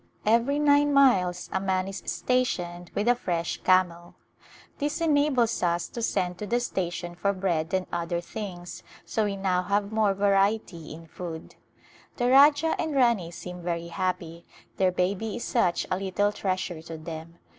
Every 0.25 0.57
nine 0.57 0.91
miles 0.91 1.47
a 1.53 1.59
man 1.59 1.87
is 1.87 2.01
stationed 2.07 2.89
with 2.95 3.07
a 3.07 3.13
fresh 3.13 3.61
camel. 3.63 4.15
This 4.79 4.99
enables 4.99 5.61
us 5.61 5.87
to 5.89 6.01
[215 6.01 6.01
J 6.01 6.01
A 6.01 6.01
Glimpse 6.01 6.13
of 6.15 6.17
India 6.17 6.25
send 6.25 6.37
to 6.39 6.47
the 6.47 6.59
station 6.59 7.15
for 7.15 7.39
bread 7.39 7.73
and 7.75 7.85
other 7.93 8.19
things, 8.19 8.81
so 9.05 9.25
we 9.25 9.37
now 9.37 9.61
have 9.61 9.91
more 9.91 10.15
variety 10.15 10.91
in 10.91 11.05
food. 11.05 11.53
The 12.17 12.31
Rajah 12.31 12.81
and 12.81 12.95
Rani 12.95 13.29
seem 13.29 13.61
very 13.61 13.89
happy; 13.89 14.47
their 14.77 14.91
baby 14.91 15.35
is 15.35 15.43
such 15.43 15.85
a 15.91 15.97
little 15.99 16.31
treasure 16.31 16.81
to 16.81 16.97
them. 16.97 17.37